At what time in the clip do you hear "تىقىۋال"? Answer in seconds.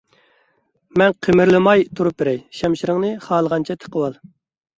3.87-4.19